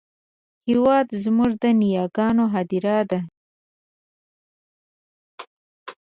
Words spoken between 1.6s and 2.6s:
د نیاګانو